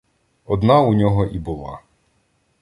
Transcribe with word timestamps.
Одна 0.45 0.81
у 0.81 0.93
нього 0.93 1.25
і 1.25 1.39
була. 1.39 1.81